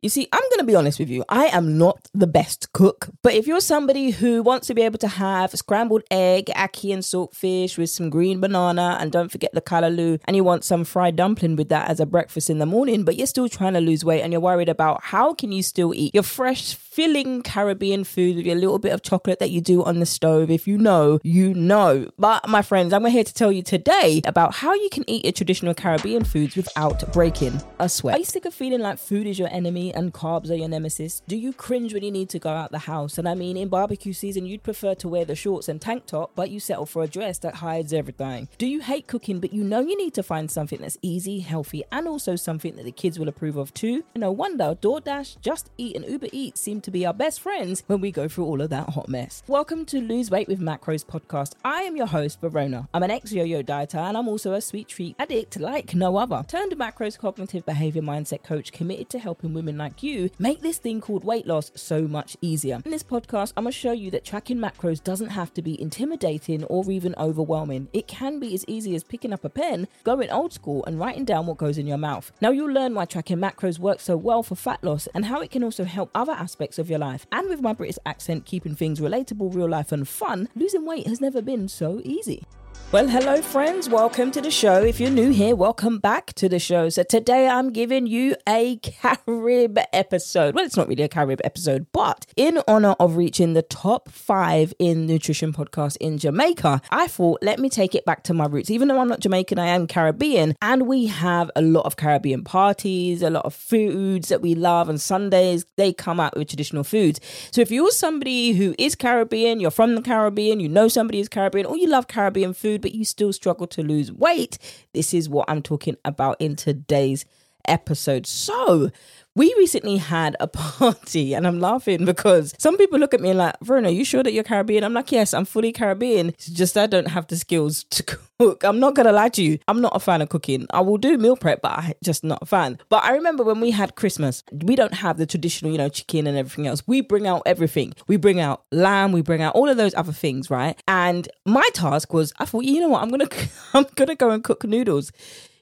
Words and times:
You 0.00 0.08
see, 0.08 0.28
I'm 0.32 0.40
going 0.50 0.58
to 0.58 0.64
be 0.64 0.76
honest 0.76 1.00
with 1.00 1.10
you. 1.10 1.24
I 1.28 1.46
am 1.46 1.76
not 1.76 2.08
the 2.14 2.28
best 2.28 2.72
cook, 2.72 3.08
but 3.20 3.34
if 3.34 3.48
you're 3.48 3.60
somebody 3.60 4.10
who 4.10 4.44
wants 4.44 4.68
to 4.68 4.74
be 4.74 4.82
able 4.82 4.98
to 4.98 5.08
have 5.08 5.50
scrambled 5.50 6.04
egg, 6.08 6.46
ackee, 6.54 6.92
and 6.92 7.02
saltfish 7.02 7.76
with 7.76 7.90
some 7.90 8.08
green 8.08 8.40
banana, 8.40 8.96
and 9.00 9.10
don't 9.10 9.32
forget 9.32 9.52
the 9.54 9.60
callaloo, 9.60 10.20
and 10.26 10.36
you 10.36 10.44
want 10.44 10.62
some 10.62 10.84
fried 10.84 11.16
dumpling 11.16 11.56
with 11.56 11.68
that 11.70 11.90
as 11.90 11.98
a 11.98 12.06
breakfast 12.06 12.48
in 12.48 12.58
the 12.58 12.66
morning, 12.66 13.02
but 13.02 13.16
you're 13.16 13.26
still 13.26 13.48
trying 13.48 13.72
to 13.72 13.80
lose 13.80 14.04
weight 14.04 14.22
and 14.22 14.32
you're 14.32 14.40
worried 14.40 14.68
about 14.68 15.02
how 15.02 15.34
can 15.34 15.50
you 15.50 15.64
still 15.64 15.92
eat 15.92 16.14
your 16.14 16.22
fresh, 16.22 16.74
filling 16.74 17.42
Caribbean 17.42 18.04
food 18.04 18.36
with 18.36 18.46
your 18.46 18.54
little 18.54 18.78
bit 18.78 18.92
of 18.92 19.02
chocolate 19.02 19.40
that 19.40 19.50
you 19.50 19.60
do 19.60 19.82
on 19.82 19.98
the 19.98 20.06
stove. 20.06 20.48
If 20.48 20.68
you 20.68 20.78
know, 20.78 21.18
you 21.24 21.54
know. 21.54 22.08
But 22.16 22.48
my 22.48 22.62
friends, 22.62 22.92
I'm 22.92 23.04
here 23.06 23.24
to 23.24 23.34
tell 23.34 23.50
you 23.50 23.62
today 23.62 24.20
about 24.24 24.54
how 24.54 24.74
you 24.74 24.90
can 24.92 25.02
eat 25.10 25.24
your 25.24 25.32
traditional 25.32 25.74
Caribbean 25.74 26.22
foods 26.22 26.54
without 26.54 27.12
breaking 27.12 27.60
a 27.80 27.88
sweat. 27.88 28.14
Are 28.14 28.18
you 28.20 28.24
sick 28.24 28.44
of 28.44 28.54
feeling 28.54 28.80
like 28.80 28.98
food 29.00 29.26
is 29.26 29.40
your 29.40 29.48
enemy? 29.52 29.87
And 29.94 30.12
carbs 30.12 30.50
are 30.50 30.54
your 30.54 30.68
nemesis? 30.68 31.22
Do 31.26 31.36
you 31.36 31.52
cringe 31.52 31.94
when 31.94 32.02
you 32.02 32.10
need 32.10 32.28
to 32.30 32.38
go 32.38 32.50
out 32.50 32.70
the 32.70 32.78
house? 32.78 33.18
And 33.18 33.28
I 33.28 33.34
mean, 33.34 33.56
in 33.56 33.68
barbecue 33.68 34.12
season, 34.12 34.46
you'd 34.46 34.62
prefer 34.62 34.94
to 34.96 35.08
wear 35.08 35.24
the 35.24 35.34
shorts 35.34 35.68
and 35.68 35.80
tank 35.80 36.06
top, 36.06 36.32
but 36.34 36.50
you 36.50 36.60
settle 36.60 36.86
for 36.86 37.02
a 37.02 37.08
dress 37.08 37.38
that 37.38 37.56
hides 37.56 37.92
everything. 37.92 38.48
Do 38.58 38.66
you 38.66 38.80
hate 38.80 39.06
cooking, 39.06 39.40
but 39.40 39.52
you 39.52 39.64
know 39.64 39.80
you 39.80 39.96
need 39.96 40.14
to 40.14 40.22
find 40.22 40.50
something 40.50 40.80
that's 40.80 40.98
easy, 41.02 41.40
healthy, 41.40 41.84
and 41.90 42.06
also 42.06 42.36
something 42.36 42.76
that 42.76 42.84
the 42.84 42.92
kids 42.92 43.18
will 43.18 43.28
approve 43.28 43.56
of 43.56 43.72
too? 43.74 44.04
No 44.14 44.30
wonder 44.32 44.76
DoorDash, 44.80 45.40
Just 45.40 45.70
Eat, 45.78 45.96
and 45.96 46.04
Uber 46.04 46.28
Eats 46.32 46.60
seem 46.60 46.80
to 46.82 46.90
be 46.90 47.06
our 47.06 47.14
best 47.14 47.40
friends 47.40 47.82
when 47.86 48.00
we 48.00 48.10
go 48.10 48.28
through 48.28 48.44
all 48.44 48.60
of 48.60 48.70
that 48.70 48.90
hot 48.90 49.08
mess. 49.08 49.42
Welcome 49.46 49.84
to 49.86 50.00
Lose 50.00 50.30
Weight 50.30 50.48
with 50.48 50.60
Macros 50.60 51.04
podcast. 51.04 51.54
I 51.64 51.82
am 51.82 51.96
your 51.96 52.06
host, 52.06 52.40
Verona. 52.40 52.88
I'm 52.92 53.02
an 53.02 53.10
ex 53.10 53.32
yo 53.32 53.44
yo 53.44 53.62
dieter, 53.62 53.98
and 53.98 54.16
I'm 54.16 54.28
also 54.28 54.52
a 54.52 54.60
sweet 54.60 54.88
treat 54.88 55.16
addict 55.18 55.58
like 55.58 55.94
no 55.94 56.16
other. 56.16 56.44
Turned 56.46 56.72
macros 56.72 57.18
cognitive 57.18 57.64
behavior 57.64 58.02
mindset 58.02 58.42
coach 58.42 58.72
committed 58.72 59.08
to 59.10 59.18
helping 59.18 59.54
women 59.54 59.77
like 59.78 60.02
you 60.02 60.30
make 60.38 60.60
this 60.60 60.78
thing 60.78 61.00
called 61.00 61.24
weight 61.24 61.46
loss 61.46 61.70
so 61.74 62.08
much 62.08 62.36
easier. 62.40 62.80
In 62.84 62.90
this 62.90 63.02
podcast, 63.02 63.52
I'm 63.56 63.64
going 63.64 63.72
to 63.72 63.78
show 63.78 63.92
you 63.92 64.10
that 64.10 64.24
tracking 64.24 64.58
macros 64.58 65.02
doesn't 65.02 65.30
have 65.30 65.54
to 65.54 65.62
be 65.62 65.80
intimidating 65.80 66.64
or 66.64 66.90
even 66.90 67.14
overwhelming. 67.16 67.88
It 67.92 68.08
can 68.08 68.38
be 68.40 68.54
as 68.54 68.64
easy 68.66 68.94
as 68.94 69.04
picking 69.04 69.32
up 69.32 69.44
a 69.44 69.48
pen, 69.48 69.88
going 70.04 70.30
old 70.30 70.52
school, 70.52 70.84
and 70.84 70.98
writing 70.98 71.24
down 71.24 71.46
what 71.46 71.56
goes 71.56 71.78
in 71.78 71.86
your 71.86 71.98
mouth. 71.98 72.32
Now, 72.40 72.50
you'll 72.50 72.72
learn 72.72 72.94
why 72.94 73.04
tracking 73.04 73.38
macros 73.38 73.78
works 73.78 74.04
so 74.04 74.16
well 74.16 74.42
for 74.42 74.54
fat 74.54 74.82
loss 74.82 75.06
and 75.14 75.24
how 75.24 75.40
it 75.40 75.50
can 75.50 75.64
also 75.64 75.84
help 75.84 76.10
other 76.14 76.32
aspects 76.32 76.78
of 76.78 76.90
your 76.90 76.98
life. 76.98 77.26
And 77.32 77.48
with 77.48 77.62
my 77.62 77.72
British 77.72 77.98
accent, 78.04 78.44
keeping 78.44 78.74
things 78.74 79.00
relatable, 79.00 79.54
real 79.54 79.68
life, 79.68 79.92
and 79.92 80.08
fun, 80.08 80.48
losing 80.54 80.84
weight 80.84 81.06
has 81.06 81.20
never 81.20 81.40
been 81.40 81.68
so 81.68 82.00
easy. 82.04 82.44
Well, 82.90 83.06
hello, 83.06 83.42
friends. 83.42 83.86
Welcome 83.86 84.30
to 84.30 84.40
the 84.40 84.50
show. 84.50 84.82
If 84.82 84.98
you're 84.98 85.10
new 85.10 85.28
here, 85.28 85.54
welcome 85.54 85.98
back 85.98 86.32
to 86.36 86.48
the 86.48 86.58
show. 86.58 86.88
So, 86.88 87.02
today 87.02 87.46
I'm 87.46 87.70
giving 87.70 88.06
you 88.06 88.34
a 88.48 88.76
Carib 88.82 89.78
episode. 89.92 90.54
Well, 90.54 90.64
it's 90.64 90.74
not 90.74 90.88
really 90.88 91.02
a 91.02 91.08
Carib 91.08 91.42
episode, 91.44 91.86
but 91.92 92.24
in 92.34 92.62
honor 92.66 92.96
of 92.98 93.16
reaching 93.16 93.52
the 93.52 93.60
top 93.60 94.08
five 94.08 94.72
in 94.78 95.04
nutrition 95.04 95.52
podcast 95.52 95.98
in 95.98 96.16
Jamaica, 96.16 96.80
I 96.90 97.08
thought, 97.08 97.40
let 97.42 97.58
me 97.58 97.68
take 97.68 97.94
it 97.94 98.06
back 98.06 98.22
to 98.22 98.32
my 98.32 98.46
roots. 98.46 98.70
Even 98.70 98.88
though 98.88 98.98
I'm 98.98 99.08
not 99.08 99.20
Jamaican, 99.20 99.58
I 99.58 99.66
am 99.66 99.86
Caribbean, 99.86 100.56
and 100.62 100.86
we 100.86 101.08
have 101.08 101.50
a 101.56 101.60
lot 101.60 101.84
of 101.84 101.96
Caribbean 101.96 102.42
parties, 102.42 103.20
a 103.20 103.28
lot 103.28 103.44
of 103.44 103.52
foods 103.52 104.30
that 104.30 104.40
we 104.40 104.54
love, 104.54 104.88
and 104.88 104.98
Sundays 104.98 105.66
they 105.76 105.92
come 105.92 106.20
out 106.20 106.38
with 106.38 106.48
traditional 106.48 106.84
foods. 106.84 107.20
So, 107.50 107.60
if 107.60 107.70
you're 107.70 107.90
somebody 107.90 108.52
who 108.52 108.74
is 108.78 108.94
Caribbean, 108.94 109.60
you're 109.60 109.70
from 109.70 109.94
the 109.94 110.00
Caribbean, 110.00 110.58
you 110.58 110.70
know 110.70 110.88
somebody 110.88 111.20
is 111.20 111.28
Caribbean, 111.28 111.66
or 111.66 111.76
you 111.76 111.86
love 111.86 112.08
Caribbean 112.08 112.54
food, 112.54 112.67
food, 112.68 112.82
but 112.82 112.94
you 112.94 113.04
still 113.04 113.32
struggle 113.32 113.66
to 113.66 113.82
lose 113.82 114.12
weight, 114.12 114.58
this 114.92 115.14
is 115.14 115.28
what 115.28 115.48
I'm 115.48 115.62
talking 115.62 115.96
about 116.04 116.36
in 116.40 116.56
today's 116.56 117.24
episode. 117.68 118.26
So, 118.26 118.90
we 119.38 119.54
recently 119.56 119.98
had 119.98 120.36
a 120.40 120.46
party 120.48 121.32
and 121.32 121.46
I'm 121.46 121.60
laughing 121.60 122.04
because 122.04 122.54
some 122.58 122.76
people 122.76 122.98
look 122.98 123.14
at 123.14 123.20
me 123.20 123.32
like, 123.32 123.54
Verona, 123.62 123.90
you 123.90 124.04
sure 124.04 124.24
that 124.24 124.32
you're 124.32 124.42
Caribbean? 124.42 124.82
I'm 124.82 124.92
like, 124.92 125.12
yes, 125.12 125.32
I'm 125.32 125.44
fully 125.44 125.70
Caribbean. 125.70 126.30
It's 126.30 126.46
just 126.46 126.76
I 126.76 126.86
don't 126.88 127.06
have 127.06 127.28
the 127.28 127.36
skills 127.36 127.84
to 127.84 128.02
cook. 128.38 128.64
I'm 128.64 128.80
not 128.80 128.96
gonna 128.96 129.12
lie 129.12 129.28
to 129.30 129.42
you. 129.42 129.58
I'm 129.68 129.80
not 129.80 129.94
a 129.94 130.00
fan 130.00 130.22
of 130.22 130.28
cooking. 130.28 130.66
I 130.70 130.80
will 130.80 130.98
do 130.98 131.16
meal 131.16 131.36
prep, 131.36 131.62
but 131.62 131.78
I'm 131.78 131.92
just 132.02 132.24
not 132.24 132.40
a 132.42 132.46
fan. 132.46 132.78
But 132.88 133.04
I 133.04 133.12
remember 133.12 133.44
when 133.44 133.60
we 133.60 133.70
had 133.70 133.94
Christmas, 133.94 134.42
we 134.50 134.74
don't 134.74 134.94
have 134.94 135.18
the 135.18 135.26
traditional, 135.26 135.70
you 135.70 135.78
know, 135.78 135.88
chicken 135.88 136.26
and 136.26 136.36
everything 136.36 136.66
else. 136.66 136.82
We 136.88 137.00
bring 137.00 137.28
out 137.28 137.42
everything. 137.46 137.94
We 138.08 138.16
bring 138.16 138.40
out 138.40 138.64
lamb, 138.72 139.12
we 139.12 139.22
bring 139.22 139.40
out 139.42 139.54
all 139.54 139.68
of 139.68 139.76
those 139.76 139.94
other 139.94 140.12
things, 140.12 140.50
right? 140.50 140.80
And 140.88 141.28
my 141.46 141.68
task 141.74 142.12
was, 142.12 142.32
I 142.40 142.44
thought, 142.44 142.64
you 142.64 142.80
know 142.80 142.88
what, 142.88 143.02
I'm 143.02 143.10
gonna 143.10 143.28
I'm 143.74 143.86
gonna 143.94 144.16
go 144.16 144.30
and 144.30 144.42
cook 144.42 144.64
noodles 144.64 145.12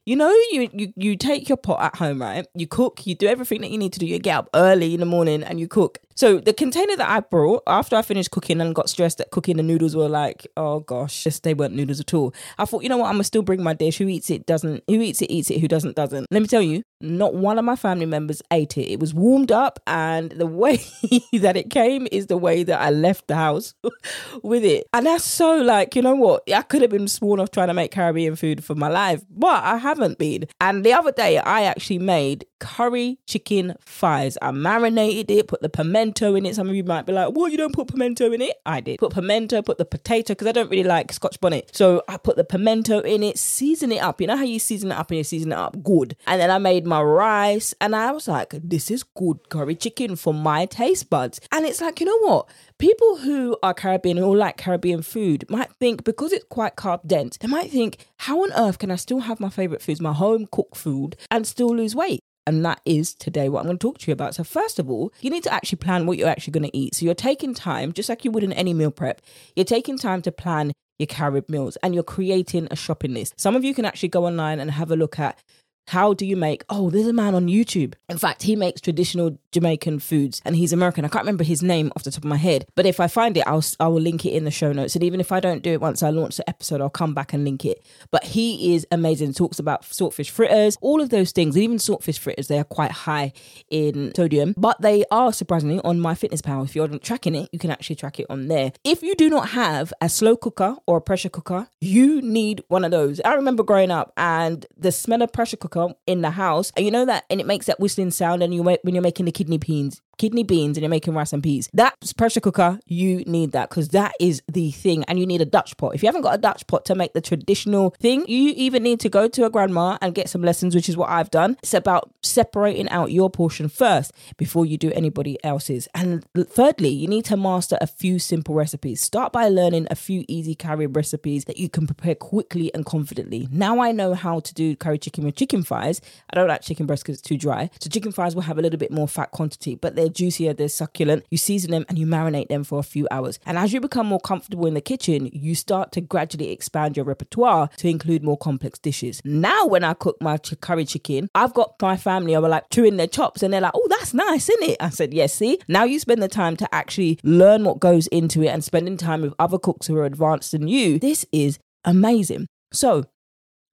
you 0.07 0.15
know, 0.15 0.31
you, 0.53 0.71
you 0.73 0.93
you 0.97 1.17
take 1.17 1.49
your 1.49 1.59
pot 1.59 1.83
at 1.83 1.97
home, 1.97 2.23
right? 2.23 2.47
You 2.55 2.69
cook, 2.69 3.07
you 3.07 3.17
do 3.17 3.27
everything 3.27 3.61
that 3.63 3.71
you 3.71 3.77
need 3.77 3.93
to 3.93 3.99
do. 3.99 4.07
You 4.07 4.19
get 4.21 4.39
up 4.39 4.51
early 4.55 4.95
in 4.95 5.01
the 5.01 5.07
morning 5.07 5.43
and 5.43 5.59
you 5.59 5.67
cook. 5.67 5.99
So 6.17 6.39
the 6.39 6.55
container 6.55 6.97
that 6.97 7.09
I 7.09 7.21
brought 7.21 7.63
after 7.67 7.95
I 7.95 8.01
finished 8.01 8.31
cooking 8.31 8.61
and 8.63 8.75
got 8.75 8.89
stressed 8.89 9.19
that 9.19 9.31
cooking 9.31 9.59
the 9.59 9.63
noodles 9.63 9.95
were 9.95 10.09
like, 10.09 10.47
oh 10.57 10.81
gosh, 10.81 11.23
just 11.23 11.43
they 11.43 11.53
weren't 11.53 11.75
noodles 11.75 12.01
at 12.01 12.15
all. 12.15 12.35
I 12.57 12.65
thought, 12.65 12.83
you 12.83 12.89
know 12.89 12.97
what, 12.97 13.09
I'm 13.09 13.15
gonna 13.15 13.25
still 13.25 13.43
bring 13.43 13.63
my 13.63 13.75
dish. 13.75 13.99
Who 13.99 14.09
eats 14.09 14.31
it 14.31 14.47
doesn't. 14.47 14.83
Who 14.89 14.95
eats 14.95 15.21
it 15.21 15.31
eats 15.31 15.51
it. 15.51 15.61
Who 15.61 15.69
doesn't 15.69 15.95
doesn't. 15.95 16.27
Let 16.31 16.41
me 16.41 16.49
tell 16.49 16.63
you, 16.63 16.83
not 17.03 17.35
one 17.35 17.59
of 17.59 17.67
my 17.67 17.77
family 17.77 18.07
members 18.07 18.41
ate 18.51 18.79
it. 18.79 18.91
It 18.91 18.99
was 18.99 19.13
warmed 19.13 19.53
up, 19.53 19.79
and 19.87 20.31
the 20.33 20.47
way 20.47 20.77
that 21.35 21.57
it 21.57 21.69
came 21.69 22.09
is 22.11 22.29
the 22.29 22.39
way 22.39 22.63
that 22.63 22.81
I 22.81 22.91
left 22.91 23.29
the 23.29 23.37
house 23.37 23.75
with 24.43 24.65
it. 24.65 24.87
And 24.95 25.05
that's 25.05 25.25
so 25.25 25.57
like, 25.59 25.95
you 25.95 26.01
know 26.01 26.15
what? 26.15 26.51
I 26.51 26.63
could 26.63 26.81
have 26.81 26.91
been 26.91 27.09
sworn 27.09 27.41
off 27.41 27.51
trying 27.51 27.69
to 27.69 27.75
make 27.75 27.91
Caribbean 27.91 28.37
food 28.37 28.65
for 28.65 28.75
my 28.75 28.89
life, 28.89 29.23
but 29.31 29.63
I 29.63 29.77
haven't 29.77 30.19
been. 30.19 30.47
And 30.61 30.83
the 30.83 30.95
other 30.95 31.13
day, 31.13 31.39
I 31.39 31.65
actually 31.65 31.99
made 31.99 32.47
curry 32.59 33.19
chicken 33.27 33.75
thighs. 33.81 34.39
I 34.41 34.51
marinated 34.51 35.31
it, 35.31 35.49
put 35.49 35.63
the 35.63 35.69
pimento 35.69 36.35
in 36.35 36.47
it. 36.47 36.55
Some 36.55 36.69
of 36.69 36.75
you 36.75 36.85
might 36.85 37.07
be 37.07 37.13
like, 37.13 37.35
well, 37.35 37.49
you 37.49 37.57
don't 37.57 37.75
put 37.75 37.89
pimento 37.89 38.33
in 38.33 38.41
it. 38.43 38.57
I 38.65 38.81
did. 38.81 38.99
Put 38.99 39.13
pimento, 39.13 39.63
put 39.63 39.79
the 39.79 39.85
potato, 39.85 40.33
because 40.35 40.47
I 40.47 40.53
don't 40.53 40.71
really 40.71 40.85
like 40.85 41.13
scotch 41.13 41.41
bonnet. 41.41 41.71
So 41.75 42.03
I 42.09 42.17
put 42.17 42.37
the 42.37 42.45
pimento 42.45 43.01
in 43.01 43.23
it, 43.23 43.39
season 43.39 43.93
it 43.93 44.03
up. 44.03 44.21
You 44.21 44.27
know 44.27 44.37
how 44.37 44.45
you 44.45 44.59
season 44.59 44.93
it 44.93 44.99
up 44.99 45.11
and 45.11 45.19
you 45.19 45.25
season 45.25 45.53
it 45.53 45.59
up 45.59 45.83
good. 45.83 46.17
And 46.27 46.41
then 46.41 46.51
I 46.51 46.59
made 46.59 46.87
my 46.87 47.03
rice 47.03 47.75
and 47.81 47.95
I 47.95 48.13
was 48.13 48.29
like, 48.29 48.55
this 48.63 48.91
is 48.91 49.03
good 49.03 49.49
curry 49.49 49.75
chicken 49.75 50.17
for 50.17 50.35
my 50.35 50.67
taste 50.67 51.11
buds. 51.11 51.41
And 51.53 51.65
it's 51.67 51.81
like, 51.81 52.01
you 52.01 52.07
know 52.07 52.19
what? 52.19 52.49
People 52.79 53.17
who 53.17 53.57
are 53.63 53.73
Caribbean 53.73 54.19
or 54.19 54.37
like 54.37 54.57
Caribbean 54.59 55.03
food 55.03 55.45
might 55.49 55.73
think 55.81 56.05
because 56.05 56.33
it's 56.33 56.45
quite 56.45 56.77
carb 56.77 57.07
dense, 57.07 57.37
they 57.39 57.49
might 57.49 57.71
think, 57.71 58.07
how 58.19 58.43
on 58.43 58.53
earth 58.53 58.79
can 58.79 58.91
I 58.91 58.97
still 58.97 59.21
have 59.21 59.41
my 59.41 59.49
favorite 59.49 59.83
foods, 59.83 60.01
my 60.01 60.13
home 60.13 60.47
cooked 60.51 60.77
food, 60.77 61.17
and 61.31 61.47
still 61.47 61.75
lose 61.75 61.95
weight? 61.95 62.21
And 62.47 62.65
that 62.65 62.81
is 62.85 63.15
today 63.15 63.49
what 63.49 63.61
I'm 63.61 63.67
going 63.67 63.79
to 63.79 63.87
talk 63.87 63.99
to 63.99 64.07
you 64.07 64.13
about. 64.13 64.35
So, 64.35 64.45
first 64.45 64.79
of 64.79 64.89
all, 64.89 65.13
you 65.21 65.31
need 65.31 65.43
to 65.45 65.53
actually 65.53 65.79
plan 65.79 66.07
what 66.07 66.17
you're 66.17 66.29
actually 66.29 66.53
going 66.53 66.71
to 66.71 66.77
eat. 66.77 66.95
So, 66.95 67.05
you're 67.05 67.15
taking 67.15 67.55
time, 67.55 67.93
just 67.93 68.09
like 68.09 68.25
you 68.25 68.31
would 68.31 68.45
in 68.45 68.53
any 68.53 68.73
meal 68.73 68.91
prep, 68.91 69.21
you're 69.57 69.65
taking 69.65 69.99
time 69.99 70.23
to 70.23 70.33
plan 70.33 70.73
your 70.99 71.07
Carib 71.07 71.49
meals 71.49 71.77
and 71.83 71.95
you're 71.95 72.05
creating 72.05 72.69
a 72.71 72.77
shopping 72.77 73.15
list. 73.15 73.39
Some 73.39 73.57
of 73.57 73.65
you 73.65 73.75
can 73.75 73.85
actually 73.85 74.09
go 74.09 74.27
online 74.27 74.61
and 74.61 74.71
have 74.71 74.91
a 74.91 74.97
look 74.97 75.19
at 75.19 75.43
how 75.87 76.15
do 76.15 76.27
you 76.27 76.37
make? 76.37 76.65
Oh, 76.69 76.91
there's 76.91 77.07
a 77.07 77.13
man 77.13 77.35
on 77.35 77.47
YouTube. 77.47 77.95
In 78.09 78.19
fact, 78.19 78.43
he 78.43 78.57
makes 78.57 78.81
traditional 78.81 79.39
Jamaican 79.53 80.01
foods 80.01 80.43
and 80.45 80.57
he's 80.57 80.73
American. 80.73 81.05
I 81.05 81.09
can't 81.09 81.23
remember 81.23 81.45
his 81.45 81.63
name 81.63 81.93
off 81.95 82.03
the 82.03 82.11
top 82.11 82.25
of 82.25 82.29
my 82.29 82.37
head, 82.37 82.67
but 82.75 82.87
if 82.87 83.01
I 83.01 83.07
find 83.07 83.37
it, 83.37 83.45
I'll 83.47 83.65
I 83.81 83.89
will 83.89 84.01
link 84.01 84.25
it 84.25 84.31
in 84.31 84.45
the 84.45 84.51
show 84.51 84.73
notes. 84.73 84.95
And 84.95 85.05
even 85.05 85.21
if 85.21 85.33
I 85.33 85.41
don't 85.41 85.63
do 85.63 85.73
it 85.73 85.81
once 85.81 86.03
I 86.03 86.11
launch 86.11 86.37
the 86.37 86.49
episode, 86.49 86.81
I'll 86.81 86.91
come 86.91 87.15
back 87.15 87.33
and 87.33 87.45
link 87.45 87.65
it. 87.65 87.85
But 88.11 88.25
he 88.25 88.75
is 88.75 88.87
amazing. 88.91 89.33
Talks 89.35 89.59
about 89.59 89.83
saltfish 89.83 90.31
fritters, 90.31 90.77
all 90.81 91.01
of 91.01 91.11
those 91.11 91.33
things. 91.33 91.55
And 91.55 91.63
even 91.63 91.79
saltfish 91.79 92.19
fritters, 92.19 92.49
they 92.49 92.59
are 92.59 92.65
quite 92.65 92.91
high 92.91 93.33
in 93.71 94.13
sodium, 94.15 94.55
but 94.57 94.81
they 94.81 95.05
are 95.11 95.33
surprisingly 95.33 95.81
on 95.85 95.99
MyFitnessPal. 95.99 96.65
If 96.65 96.75
you're 96.75 96.89
tracking 96.99 97.35
it, 97.35 97.49
you 97.53 97.59
can 97.59 97.71
actually 97.71 97.97
track 97.97 98.19
it 98.19 98.27
on 98.29 98.49
there. 98.49 98.73
If 98.85 99.03
you 99.03 99.15
do 99.15 99.31
not 99.31 99.51
have 99.51 99.93
a 100.01 100.09
slow 100.09 100.37
cooker 100.37 100.77
or 100.87 100.99
a 100.99 101.01
pressure 101.01 101.29
cooker, 101.29 101.69
you 101.81 102.21
need 102.23 102.63
one 102.69 102.85
of 102.85 102.91
those. 102.91 103.21
I 103.25 103.35
remember 103.35 103.63
growing 103.63 103.91
up 103.91 104.13
and 104.17 104.67
the 104.77 104.93
smell 104.93 105.23
of 105.23 105.33
pressure 105.33 105.57
cooker 105.57 105.76
in 106.07 106.23
the 106.23 106.31
house, 106.31 106.73
and 106.77 106.85
you 106.85 106.91
know 106.91 107.05
that, 107.05 107.25
and 107.31 107.41
it 107.41 107.47
makes 107.47 107.67
that 107.67 107.81
whistling 107.81 108.11
sound. 108.11 108.43
And 108.43 108.55
you 108.55 108.63
when 108.63 108.79
you're 108.85 109.03
making 109.03 109.27
the 109.27 109.33
kidney 109.33 109.59
beans, 109.59 110.01
kidney 110.19 110.43
beans 110.43 110.77
and 110.77 110.83
you're 110.83 110.91
making 110.91 111.15
rice 111.15 111.33
and 111.33 111.43
peas. 111.43 111.69
That's 111.73 112.13
pressure 112.13 112.41
cooker. 112.41 112.79
You 112.87 113.19
need 113.27 113.53
that 113.53 113.69
because 113.71 113.89
that 113.91 114.13
is 114.21 114.43
the 114.51 114.71
thing. 114.71 115.05
And 115.05 115.19
you 115.19 115.27
need 115.27 115.41
a 115.41 115.47
Dutch 115.47 115.77
pot. 115.77 115.95
If 115.95 116.03
you 116.03 116.09
haven't 116.09 116.23
got 116.23 116.35
a 116.35 116.39
Dutch 116.39 116.67
pot 116.67 116.85
to 116.87 116.95
make 116.95 117.13
the 117.13 117.21
traditional 117.21 117.91
thing, 118.01 118.25
you 118.27 118.53
even 118.57 118.83
need 118.83 119.01
to 119.01 119.09
go 119.09 119.29
to 119.29 119.45
a 119.45 119.51
grandma 119.51 119.99
and 120.01 120.15
get 120.15 120.29
some 120.29 120.43
lessons, 120.43 120.75
which 120.75 120.89
is 120.89 120.97
what 120.97 121.11
I've 121.11 121.31
done. 121.31 121.57
It's 121.63 121.75
about 121.75 122.11
separating 122.23 122.89
out 122.89 123.13
your 123.13 123.31
portion 123.31 123.69
first 123.69 124.13
before 124.37 124.67
you 124.67 124.79
do 124.79 124.93
anybody 124.93 125.43
else's. 125.45 125.89
And 125.95 126.25
thirdly, 126.35 126.91
you 126.91 127.09
need 127.09 127.25
to 127.27 127.37
master 127.37 127.79
a 127.81 127.87
few 127.87 128.19
simple 128.19 128.55
recipes. 128.55 129.01
Start 129.01 129.33
by 129.33 129.49
learning 129.49 129.87
a 129.91 129.95
few 129.95 130.25
easy 130.29 130.55
curry 130.55 130.87
recipes 130.87 131.45
that 131.45 131.59
you 131.59 131.69
can 131.69 131.87
prepare 131.87 132.15
quickly 132.15 132.73
and 132.75 132.85
confidently. 132.85 133.49
Now 133.51 133.81
I 133.81 133.93
know 133.93 134.15
how 134.15 134.41
to 134.41 134.55
do 134.55 134.77
curry 134.77 134.99
chicken 134.99 135.25
with 135.25 135.37
chicken 135.37 135.63
fries. 135.63 136.01
I 136.31 136.37
don't 136.37 136.49
like 136.49 136.63
chicken 136.63 136.87
breast 136.87 137.03
because 137.03 137.19
it's 137.19 137.29
too 137.29 137.37
dry. 137.37 137.71
So 137.81 137.91
chicken 137.91 138.13
fries 138.13 138.35
will 138.35 138.43
have 138.43 138.59
a 138.59 138.63
little 138.63 138.79
bit 138.79 138.91
more 138.91 139.09
fat 139.09 139.31
quantity, 139.31 139.75
but 139.75 139.97
they're 140.07 140.13
juicier, 140.13 140.53
they're 140.53 140.69
succulent. 140.69 141.25
You 141.31 141.39
season 141.39 141.73
them 141.73 141.85
and 141.89 141.99
you 141.99 142.07
marinate 142.07 142.49
them 142.49 142.63
for 142.63 142.79
a 142.79 142.85
few 142.85 143.09
hours. 143.11 143.39
And 143.45 143.59
as 143.59 143.73
you 143.73 143.81
become 143.81 144.07
more 144.07 144.21
comfortable 144.21 144.67
in 144.67 144.75
the 144.75 144.81
kitchen, 144.81 145.29
you 145.33 145.55
start 145.55 145.91
to 145.93 146.01
gradually 146.01 146.51
expand 146.51 146.97
your 146.97 147.05
repertoire 147.05 147.69
to 147.79 147.89
include 147.89 148.23
more 148.23 148.39
complex 148.39 148.79
dishes. 148.79 149.21
Now, 149.25 149.67
when 149.67 149.83
I 149.83 149.95
cook 149.95 150.17
my 150.21 150.37
ch- 150.37 150.61
curry 150.61 150.85
chicken, 150.85 151.29
I've 151.35 151.55
got 151.55 151.75
my 151.83 151.97
family 151.97 152.37
are 152.37 152.41
like 152.41 152.71
chewing 152.71 152.97
their 152.97 153.09
chops 153.09 153.43
and 153.43 153.53
they're 153.53 153.61
like, 153.61 153.73
oh, 153.75 153.87
that's 153.91 154.15
nice, 154.15 154.49
isn't 154.49 154.71
it? 154.71 154.77
I 154.81 154.91
said, 154.91 155.13
yes, 155.13 155.35
see? 155.35 155.59
Now 155.67 155.85
you 155.85 155.99
spend 155.99 156.23
the 156.23 156.29
time 156.29 156.57
to 156.59 156.75
actually 156.75 157.19
learn 157.25 157.65
what 157.65 157.81
goes 157.81 158.07
into 158.09 158.43
it 158.43 158.49
and 158.49 158.63
spending 158.63 158.97
time 158.97 159.23
with 159.23 159.35
other 159.39 159.59
cooks 159.59 159.89
who 159.89 159.97
are 159.97 160.05
advanced 160.05 160.53
than 160.53 160.69
you. 160.69 161.01
This 161.01 161.27
is 161.33 161.59
amazing. 161.85 162.47
So, 162.73 163.05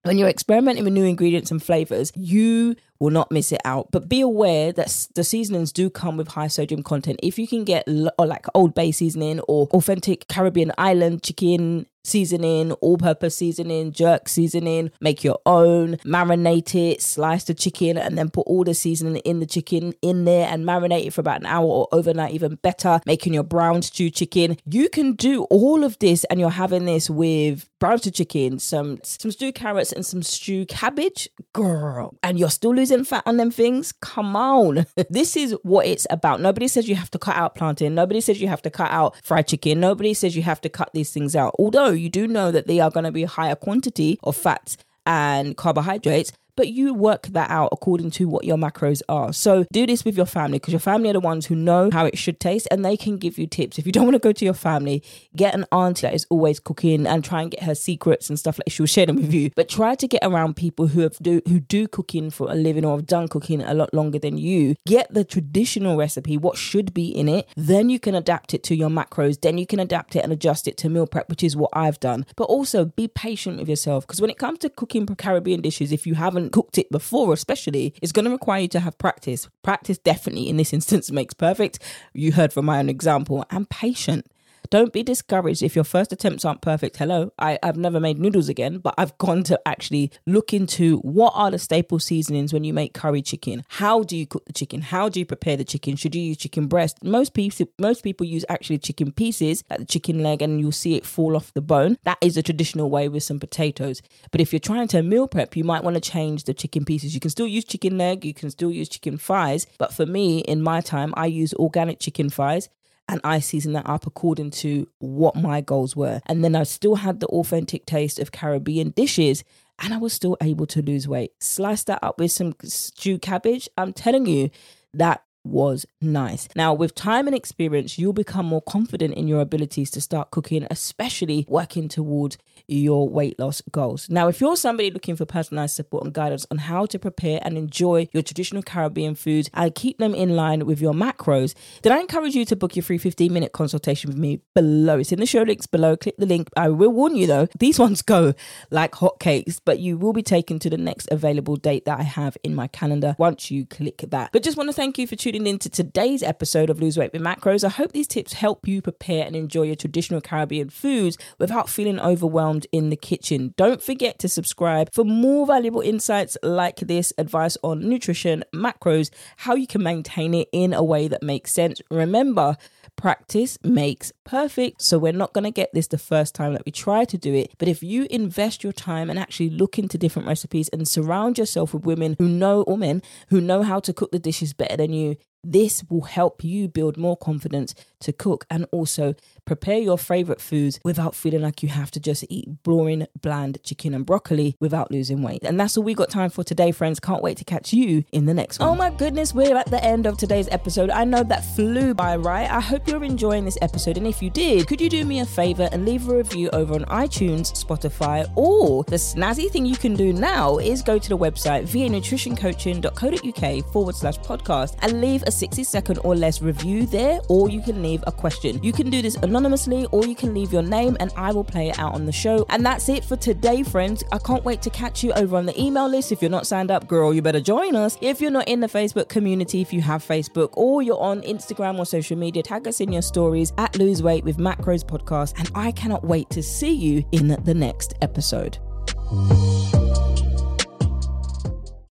when 0.03 0.17
you're 0.17 0.29
experimenting 0.29 0.83
with 0.83 0.94
new 0.94 1.05
ingredients 1.05 1.51
and 1.51 1.63
flavors, 1.63 2.11
you 2.15 2.75
will 3.00 3.09
not 3.09 3.31
miss 3.31 3.51
it 3.51 3.61
out. 3.65 3.89
But 3.91 4.09
be 4.09 4.21
aware 4.21 4.71
that 4.73 5.07
the 5.15 5.23
seasonings 5.23 5.71
do 5.71 5.89
come 5.89 6.17
with 6.17 6.29
high 6.29 6.47
sodium 6.47 6.83
content. 6.83 7.19
If 7.23 7.39
you 7.39 7.47
can 7.47 7.63
get 7.63 7.88
or 8.17 8.25
like 8.25 8.45
Old 8.53 8.75
Bay 8.75 8.91
seasoning 8.91 9.39
or 9.41 9.67
authentic 9.67 10.27
Caribbean 10.27 10.71
island 10.77 11.23
chicken 11.23 11.88
seasoning, 12.03 12.71
all 12.73 12.97
purpose 12.97 13.38
seasoning, 13.38 13.91
jerk 13.91 14.27
seasoning, 14.27 14.91
make 15.00 15.23
your 15.23 15.39
own, 15.45 15.97
marinate 15.97 16.75
it, 16.75 17.01
slice 17.01 17.45
the 17.45 17.53
chicken, 17.53 17.97
and 17.97 18.17
then 18.17 18.29
put 18.29 18.47
all 18.47 18.63
the 18.63 18.73
seasoning 18.73 19.17
in 19.17 19.39
the 19.39 19.45
chicken 19.45 19.94
in 20.01 20.25
there 20.25 20.47
and 20.50 20.65
marinate 20.65 21.07
it 21.07 21.13
for 21.13 21.21
about 21.21 21.39
an 21.39 21.45
hour 21.45 21.65
or 21.65 21.88
overnight, 21.91 22.33
even 22.33 22.55
better, 22.55 23.00
making 23.05 23.33
your 23.33 23.44
brown 23.44 23.81
stew 23.81 24.09
chicken. 24.09 24.57
You 24.65 24.89
can 24.89 25.13
do 25.13 25.44
all 25.45 25.83
of 25.83 25.97
this 26.00 26.23
and 26.25 26.39
you're 26.39 26.50
having 26.50 26.85
this 26.85 27.09
with 27.09 27.69
brown 27.79 27.97
stew 27.97 28.11
chicken, 28.11 28.59
some 28.59 29.00
some 29.03 29.31
stewed 29.31 29.55
carrots, 29.55 29.91
and 29.91 30.05
some 30.05 30.23
stewed 30.23 30.67
cabbage. 30.69 31.27
Girl. 31.53 32.15
And 32.23 32.39
you're 32.39 32.50
still 32.50 32.73
losing 32.73 33.03
fat 33.03 33.23
on 33.25 33.38
them 33.38 33.51
things? 33.51 33.91
Come 33.91 34.35
on. 34.35 34.85
this 35.09 35.35
is 35.35 35.55
what 35.63 35.85
it's 35.85 36.07
about. 36.09 36.41
Nobody 36.41 36.67
says 36.67 36.88
you 36.88 36.95
have 36.95 37.11
to 37.11 37.19
cut 37.19 37.35
out 37.35 37.55
plantain. 37.55 37.95
Nobody 37.95 38.21
says 38.21 38.41
you 38.41 38.47
have 38.47 38.61
to 38.63 38.69
cut 38.69 38.91
out 38.91 39.15
fried 39.23 39.47
chicken. 39.47 39.79
Nobody 39.79 40.13
says 40.13 40.35
you 40.35 40.44
have 40.44 40.61
to 40.61 40.69
cut 40.69 40.91
these 40.94 41.11
things 41.11 41.35
out. 41.35 41.55
Although 41.59 41.92
you 41.93 42.09
do 42.09 42.27
know 42.27 42.51
that 42.51 42.67
they 42.67 42.79
are 42.79 42.91
going 42.91 43.03
to 43.05 43.11
be 43.11 43.23
higher 43.23 43.55
quantity 43.55 44.19
of 44.23 44.35
fats 44.35 44.77
and 45.05 45.57
carbohydrates 45.57 46.31
but 46.55 46.69
you 46.69 46.94
work 46.94 47.27
that 47.27 47.50
out 47.50 47.69
according 47.71 48.11
to 48.11 48.27
what 48.27 48.45
your 48.45 48.57
macros 48.57 49.01
are. 49.09 49.33
So 49.33 49.65
do 49.71 49.85
this 49.85 50.05
with 50.05 50.15
your 50.17 50.25
family 50.25 50.59
because 50.59 50.73
your 50.73 50.79
family 50.79 51.09
are 51.09 51.13
the 51.13 51.19
ones 51.19 51.47
who 51.47 51.55
know 51.55 51.89
how 51.91 52.05
it 52.05 52.17
should 52.17 52.39
taste 52.39 52.67
and 52.71 52.83
they 52.83 52.97
can 52.97 53.17
give 53.17 53.38
you 53.38 53.47
tips. 53.47 53.77
If 53.77 53.85
you 53.85 53.91
don't 53.91 54.03
want 54.07 54.15
to 54.15 54.19
go 54.19 54.31
to 54.31 54.45
your 54.45 54.53
family, 54.53 55.03
get 55.35 55.53
an 55.53 55.65
auntie 55.71 56.07
that 56.07 56.13
is 56.13 56.25
always 56.29 56.59
cooking 56.59 57.07
and 57.07 57.23
try 57.23 57.41
and 57.41 57.51
get 57.51 57.63
her 57.63 57.75
secrets 57.75 58.29
and 58.29 58.38
stuff 58.38 58.59
like 58.59 58.71
she'll 58.71 58.85
share 58.85 59.05
them 59.05 59.17
with 59.17 59.33
you. 59.33 59.51
But 59.55 59.69
try 59.69 59.95
to 59.95 60.07
get 60.07 60.23
around 60.23 60.55
people 60.55 60.88
who 60.88 61.01
have 61.01 61.17
do 61.17 61.41
who 61.47 61.59
do 61.59 61.88
cooking 61.88 62.29
for 62.29 62.51
a 62.51 62.55
living 62.55 62.85
or 62.85 62.97
have 62.97 63.07
done 63.07 63.27
cooking 63.27 63.61
a 63.61 63.73
lot 63.73 63.94
longer 63.94 64.19
than 64.19 64.38
you. 64.38 64.75
Get 64.85 65.13
the 65.13 65.23
traditional 65.23 65.97
recipe, 65.97 66.38
what 66.38 66.57
should 66.57 66.94
be 66.94 67.07
in 67.07 67.27
it. 67.27 67.47
Then 67.55 67.89
you 67.89 68.00
can 68.00 68.15
adapt 68.15 68.53
it 68.53 68.63
to 68.63 68.75
your 68.75 68.89
macros. 68.89 69.39
Then 69.41 69.57
you 69.57 69.65
can 69.65 69.79
adapt 69.79 70.15
it 70.15 70.23
and 70.23 70.31
adjust 70.33 70.67
it 70.67 70.77
to 70.77 70.89
meal 70.89 71.07
prep, 71.07 71.29
which 71.29 71.44
is 71.44 71.55
what 71.55 71.71
I've 71.73 72.00
done. 72.00 72.25
But 72.35 72.45
also 72.45 72.85
be 72.85 73.07
patient 73.07 73.59
with 73.59 73.69
yourself 73.69 74.05
because 74.05 74.21
when 74.21 74.29
it 74.29 74.38
comes 74.38 74.59
to 74.59 74.69
cooking 74.69 75.05
Caribbean 75.07 75.61
dishes, 75.61 75.91
if 75.91 76.05
you 76.07 76.15
haven't 76.15 76.42
haven't 76.43 76.51
cooked 76.51 76.77
it 76.77 76.91
before, 76.91 77.33
especially, 77.33 77.93
it's 78.01 78.11
going 78.11 78.25
to 78.25 78.31
require 78.31 78.61
you 78.61 78.67
to 78.69 78.81
have 78.81 78.97
practice. 78.97 79.47
Practice 79.61 79.97
definitely 79.97 80.49
in 80.49 80.57
this 80.57 80.73
instance 80.73 81.09
makes 81.19 81.33
perfect. 81.33 81.79
You 82.13 82.33
heard 82.33 82.51
from 82.51 82.65
my 82.65 82.79
own 82.79 82.89
example, 82.89 83.45
and 83.49 83.69
patient. 83.69 84.25
Don't 84.69 84.94
be 84.94 85.04
discouraged 85.04 85.62
if 85.62 85.75
your 85.75 85.83
first 85.83 86.12
attempts 86.12 86.45
aren't 86.45 86.62
perfect. 86.62 86.98
Hello, 86.98 87.31
I, 87.38 87.60
I've 87.62 87.77
never 87.77 88.00
made 88.00 88.19
noodles 88.19 88.50
again, 88.50 88.80
but 88.80 88.94
I've 88.98 89.18
gone 89.18 89.44
to 89.44 89.60
actually 89.65 90.12
look 90.25 90.54
into 90.54 90.98
what 91.00 91.33
are 91.36 91.51
the 91.51 91.60
staple 91.60 92.00
seasonings 92.00 92.54
when 92.54 92.63
you 92.63 92.74
make 92.74 92.94
curry 92.94 93.21
chicken. 93.21 93.63
How 93.69 94.04
do 94.04 94.18
you 94.18 94.25
cook 94.25 94.45
the 94.45 94.54
chicken? 94.54 94.81
How 94.81 95.10
do 95.10 95.19
you 95.19 95.25
prepare 95.25 95.57
the 95.57 95.63
chicken? 95.63 95.95
Should 95.95 96.15
you 96.15 96.21
use 96.21 96.38
chicken 96.38 96.68
breast? 96.68 97.04
Most 97.04 97.33
people 97.33 97.68
most 97.80 98.04
people 98.04 98.25
use 98.25 98.45
actually 98.50 98.77
chicken 98.80 99.12
pieces, 99.12 99.63
like 99.69 99.80
the 99.80 99.86
chicken 99.86 100.24
leg, 100.24 100.42
and 100.42 100.60
you'll 100.60 100.71
see 100.71 100.95
it 100.95 101.06
fall 101.06 101.36
off 101.36 101.54
the 101.54 101.62
bone. 101.62 101.98
That 102.04 102.18
is 102.21 102.38
a 102.38 102.44
traditional 102.44 102.89
way 102.89 103.10
with 103.10 103.24
some 103.24 103.39
potatoes. 103.39 104.01
But 104.31 104.42
if 104.42 104.51
you're 104.51 104.60
trying 104.60 104.88
to 104.89 105.04
meal 105.04 105.27
prep, 105.27 105.56
you 105.56 105.63
might 105.63 105.83
want 105.83 105.95
to 105.95 106.01
change 106.01 106.45
the 106.45 106.54
chicken 106.54 106.86
pieces. 106.86 107.13
You 107.13 107.19
can 107.19 107.30
still 107.30 107.48
use 107.48 107.65
chicken 107.65 107.98
leg, 107.98 108.25
you 108.25 108.33
can 108.33 108.50
still 108.50 108.71
use 108.71 108.89
chicken 108.89 109.18
thighs, 109.18 109.68
but 109.77 109.94
for 109.94 110.06
me, 110.06 110.39
in 110.39 110.62
my 110.62 110.81
time, 110.81 111.13
I 111.15 111.27
use 111.27 111.54
organic 111.54 112.00
chicken 112.00 112.30
thighs 112.30 112.69
and 113.07 113.19
I 113.23 113.39
seasoned 113.39 113.75
that 113.75 113.89
up 113.89 114.07
according 114.07 114.51
to 114.51 114.88
what 115.00 115.35
my 115.35 115.61
goals 115.61 115.95
were. 115.95 116.21
And 116.25 116.44
then 116.44 116.55
I 116.55 116.63
still 116.63 116.95
had 116.95 117.19
the 117.19 117.27
authentic 117.27 117.85
taste 117.85 118.19
of 118.19 118.31
Caribbean 118.31 118.91
dishes 118.91 119.44
and 119.79 119.94
I 119.94 119.97
was 119.97 120.13
still 120.13 120.38
able 120.41 120.65
to 120.67 120.81
lose 120.81 121.07
weight. 121.07 121.31
Slice 121.39 121.83
that 121.85 122.00
up 122.01 122.19
with 122.19 122.31
some 122.31 122.53
stewed 122.63 123.21
cabbage. 123.21 123.67
I'm 123.77 123.91
telling 123.91 124.25
you, 124.25 124.50
that 124.94 125.23
was 125.43 125.85
nice. 126.01 126.47
Now, 126.55 126.73
with 126.73 126.95
time 126.95 127.27
and 127.27 127.35
experience, 127.35 127.97
you'll 127.97 128.13
become 128.13 128.45
more 128.45 128.61
confident 128.61 129.15
in 129.15 129.27
your 129.27 129.41
abilities 129.41 129.91
to 129.91 130.01
start 130.01 130.31
cooking, 130.31 130.65
especially 130.69 131.45
working 131.47 131.87
towards 131.87 132.37
your 132.67 133.09
weight 133.09 133.37
loss 133.39 133.61
goals. 133.71 134.09
Now, 134.09 134.27
if 134.27 134.39
you're 134.39 134.55
somebody 134.55 134.89
looking 134.89 135.15
for 135.15 135.25
personalized 135.25 135.75
support 135.75 136.05
and 136.05 136.13
guidance 136.13 136.45
on 136.49 136.59
how 136.59 136.85
to 136.87 136.99
prepare 136.99 137.39
and 137.43 137.57
enjoy 137.57 138.07
your 138.13 138.23
traditional 138.23 138.63
Caribbean 138.63 139.15
foods 139.15 139.49
and 139.53 139.75
keep 139.75 139.97
them 139.97 140.15
in 140.15 140.35
line 140.35 140.65
with 140.65 140.81
your 140.81 140.93
macros, 140.93 141.53
then 141.81 141.91
I 141.91 141.99
encourage 141.99 142.35
you 142.35 142.45
to 142.45 142.55
book 142.55 142.75
your 142.75 142.83
free 142.83 142.97
15 142.97 143.31
minute 143.31 143.51
consultation 143.51 144.09
with 144.09 144.17
me 144.17 144.41
below. 144.55 144.99
It's 144.99 145.11
in 145.11 145.19
the 145.19 145.25
show 145.25 145.43
links 145.43 145.67
below. 145.67 145.97
Click 145.97 146.15
the 146.17 146.25
link. 146.25 146.49
I 146.55 146.69
will 146.69 146.91
warn 146.91 147.15
you 147.15 147.27
though, 147.27 147.47
these 147.59 147.79
ones 147.83 148.01
go 148.01 148.33
like 148.71 148.93
hotcakes, 148.93 149.59
but 149.63 149.79
you 149.79 149.97
will 149.97 150.13
be 150.13 150.23
taken 150.23 150.59
to 150.59 150.69
the 150.69 150.77
next 150.77 151.09
available 151.11 151.57
date 151.57 151.85
that 151.85 151.99
I 151.99 152.03
have 152.03 152.37
in 152.43 152.55
my 152.55 152.67
calendar 152.67 153.15
once 153.19 153.51
you 153.51 153.65
click 153.65 154.03
that. 154.07 154.31
But 154.31 154.43
just 154.43 154.57
want 154.57 154.69
to 154.69 154.73
thank 154.73 154.97
you 154.97 155.07
for 155.07 155.15
tuning 155.15 155.32
into 155.33 155.68
today's 155.68 156.21
episode 156.21 156.69
of 156.69 156.80
Lose 156.80 156.95
Weight 156.95 157.12
with 157.12 157.21
Macros. 157.24 157.63
I 157.63 157.69
hope 157.69 157.91
these 157.91 158.07
tips 158.07 158.33
help 158.33 158.68
you 158.68 158.83
prepare 158.83 159.25
and 159.25 159.35
enjoy 159.35 159.63
your 159.63 159.75
traditional 159.75 160.21
Caribbean 160.21 160.69
foods 160.69 161.18
without 161.39 161.69
feeling 161.69 162.00
overwhelmed 162.00 162.68
in 162.71 162.91
the 162.91 162.95
kitchen. 162.95 163.56
Don't 163.57 163.81
forget 163.81 164.19
to 164.19 164.30
subscribe 164.30 164.94
for 164.94 165.03
more 165.03 165.47
valuable 165.47 165.81
insights 165.81 166.38
like 166.44 166.77
this 166.81 167.12
advice 167.18 167.57
on 167.63 167.80
nutrition, 167.80 168.44
macros, 168.53 169.09
how 169.38 169.56
you 169.56 169.65
can 169.65 169.81
maintain 169.81 170.35
it 170.35 170.50
in 170.51 170.71
a 170.71 170.83
way 170.83 171.07
that 171.07 171.24
makes 171.24 171.51
sense. 171.51 171.81
Remember, 171.89 172.56
practice 172.95 173.57
makes 173.63 174.12
perfect. 174.24 174.81
So 174.81 174.97
we're 175.00 175.13
not 175.13 175.33
going 175.33 175.44
to 175.45 175.51
get 175.51 175.74
this 175.74 175.88
the 175.88 175.97
first 175.97 176.36
time 176.36 176.53
that 176.53 176.65
we 176.65 176.71
try 176.71 177.06
to 177.06 177.18
do 177.18 177.33
it. 177.33 177.53
But 177.57 177.68
if 177.68 177.81
you 177.81 178.07
invest 178.09 178.63
your 178.63 178.74
time 178.74 179.09
and 179.09 179.18
actually 179.18 179.50
look 179.50 179.79
into 179.79 179.97
different 179.97 180.27
recipes 180.27 180.69
and 180.69 180.88
surround 180.88 181.38
yourself 181.38 181.74
with 181.74 181.86
women 181.86 182.15
who 182.19 182.27
know 182.27 182.62
or 182.63 182.77
men 182.77 183.01
who 183.29 183.41
know 183.41 183.63
how 183.63 183.79
to 183.79 183.94
cook 183.94 184.12
the 184.12 184.19
dishes 184.19 184.53
better 184.53 184.77
than 184.77 184.94
you, 184.94 185.18
this 185.43 185.83
will 185.89 186.01
help 186.01 186.43
you 186.43 186.67
build 186.67 186.97
more 186.97 187.17
confidence 187.17 187.75
to 188.03 188.13
cook 188.13 188.45
and 188.50 188.65
also 188.71 189.15
prepare 189.45 189.79
your 189.79 189.97
favorite 189.97 190.39
foods 190.39 190.79
without 190.83 191.15
feeling 191.15 191.41
like 191.41 191.63
you 191.63 191.69
have 191.69 191.91
to 191.91 192.00
just 192.00 192.25
eat 192.29 192.63
boring, 192.63 193.07
bland 193.21 193.57
chicken 193.63 193.94
and 193.94 194.05
broccoli 194.05 194.55
without 194.59 194.91
losing 194.91 195.21
weight. 195.21 195.44
And 195.44 195.59
that's 195.59 195.77
all 195.77 195.83
we 195.83 195.94
got 195.94 196.09
time 196.09 196.29
for 196.29 196.44
today, 196.44 196.71
friends. 196.71 197.00
Can't 197.00 197.23
wait 197.23 197.38
to 197.38 197.44
catch 197.44 197.73
you 197.73 198.03
in 198.11 198.25
the 198.25 198.33
next 198.33 198.59
one. 198.59 198.69
Oh 198.69 198.75
my 198.75 198.89
goodness, 198.89 199.33
we're 199.33 199.57
at 199.57 199.69
the 199.69 199.83
end 199.83 200.05
of 200.05 200.17
today's 200.17 200.47
episode. 200.50 200.89
I 200.89 201.03
know 201.03 201.23
that 201.23 201.44
flew 201.44 201.94
by, 201.94 202.15
right? 202.15 202.50
I 202.50 202.60
hope 202.60 202.88
you're 202.88 203.03
enjoying 203.03 203.45
this 203.45 203.57
episode. 203.62 203.98
And 203.98 204.07
if 204.07 204.22
you 204.22 204.29
did, 204.29 204.67
could 204.67 204.79
you 204.79 204.89
do 204.89 205.05
me 205.05 205.22
a 205.22 205.25
favor 205.25 205.67
and 205.72 205.86
leave 205.86 206.07
a 206.07 206.17
review 206.17 206.50
over 206.51 206.75
on 206.75 206.86
iTunes, 206.86 207.51
Spotify, 207.53 208.31
or 208.36 208.83
the 208.86 208.95
snazzy 208.95 209.50
thing 209.50 209.65
you 209.65 209.75
can 209.75 209.95
do 209.95 210.13
now 210.13 210.57
is 210.57 210.81
go 210.81 211.00
to 211.00 211.10
the 211.10 211.17
website 211.17 211.67
vanutritioncoaching.co.uk 211.67 213.74
forward 213.74 213.95
slash 213.95 214.17
podcast 214.19 214.77
and 214.81 215.01
leave 215.01 215.24
a 215.24 215.31
60 215.31 215.63
second 215.63 216.00
or 216.03 216.15
less 216.15 216.41
review 216.41 216.86
there, 216.86 217.19
or 217.29 217.50
you 217.50 217.62
can 217.62 217.81
leave 217.93 218.03
a 218.07 218.12
question. 218.12 218.62
You 218.63 218.73
can 218.73 218.89
do 218.89 219.01
this 219.01 219.15
anonymously, 219.17 219.85
or 219.91 220.05
you 220.05 220.15
can 220.15 220.33
leave 220.33 220.51
your 220.51 220.63
name 220.63 220.97
and 221.00 221.12
I 221.15 221.31
will 221.31 221.43
play 221.43 221.69
it 221.69 221.79
out 221.79 221.93
on 221.93 222.05
the 222.05 222.12
show. 222.12 222.45
And 222.50 222.65
that's 222.65 222.89
it 222.89 223.05
for 223.05 223.15
today, 223.15 223.63
friends. 223.63 224.03
I 224.12 224.17
can't 224.17 224.43
wait 224.43 224.62
to 224.63 224.69
catch 224.69 225.03
you 225.03 225.13
over 225.13 225.38
on 225.38 225.45
the 225.45 225.59
email 225.62 225.88
list. 225.88 226.12
If 226.12 226.21
you're 226.21 226.31
not 226.31 226.47
signed 226.47 226.71
up, 226.71 226.88
girl, 226.88 227.13
you 227.13 227.21
better 227.21 227.39
join 227.39 227.75
us. 227.75 227.97
If 228.01 228.19
you're 228.19 228.31
not 228.31 228.47
in 228.47 228.59
the 228.59 228.67
Facebook 228.67 229.09
community, 229.09 229.62
if 229.62 229.71
you 229.71 229.81
have 229.81 230.03
Facebook, 230.03 230.50
or 230.53 230.81
you're 230.81 231.00
on 231.00 231.21
Instagram 231.21 231.77
or 231.77 231.85
social 231.85 232.17
media, 232.17 232.43
tag 232.43 232.67
us 232.67 232.81
in 232.81 232.91
your 232.91 233.01
stories 233.01 233.53
at 233.57 233.77
Lose 233.77 234.01
Weight 234.01 234.23
with 234.23 234.38
Macros 234.38 234.83
Podcast. 234.83 235.38
And 235.38 235.50
I 235.55 235.71
cannot 235.71 236.03
wait 236.03 236.29
to 236.31 236.41
see 236.41 236.73
you 236.73 237.05
in 237.12 237.27
the 237.27 237.53
next 237.53 237.93
episode. 238.01 238.57